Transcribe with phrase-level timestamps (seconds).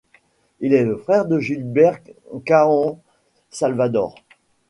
[0.61, 1.99] Il est le frère de Gilbert
[2.45, 4.15] Cahen-Salvador.